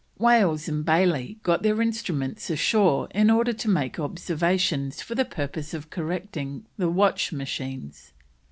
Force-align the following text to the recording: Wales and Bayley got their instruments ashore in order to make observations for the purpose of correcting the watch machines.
Wales 0.17 0.67
and 0.67 0.83
Bayley 0.83 1.37
got 1.43 1.61
their 1.61 1.79
instruments 1.79 2.49
ashore 2.49 3.07
in 3.11 3.29
order 3.29 3.53
to 3.53 3.69
make 3.69 3.99
observations 3.99 4.99
for 5.03 5.13
the 5.13 5.25
purpose 5.25 5.75
of 5.75 5.91
correcting 5.91 6.65
the 6.75 6.89
watch 6.89 7.31
machines. 7.31 8.11